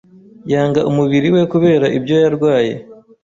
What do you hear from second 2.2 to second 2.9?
yarwaye